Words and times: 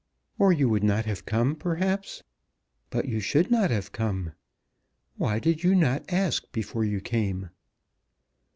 "Or 0.39 0.51
you 0.51 0.67
would 0.67 0.83
not 0.83 1.05
have 1.05 1.27
come, 1.27 1.55
perhaps? 1.55 2.23
But 2.89 3.07
you 3.07 3.19
should 3.19 3.51
not 3.51 3.69
have 3.69 3.91
come. 3.91 4.31
Why 5.17 5.37
did 5.37 5.63
you 5.63 5.75
not 5.75 6.11
ask 6.11 6.51
before 6.51 6.83
you 6.83 6.99
came?" 6.99 7.51